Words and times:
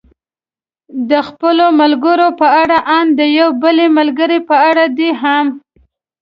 د 1.09 1.11
خپلو 1.27 1.65
ملګرو 1.81 2.27
په 2.39 2.47
اړه، 2.61 2.77
ان 2.97 3.05
د 3.19 3.21
یوې 3.37 3.57
بلې 3.61 3.87
ملګرې 3.97 4.39
په 4.49 4.55
اړه 4.69 4.85
دې 4.97 5.09
هم. 5.21 5.45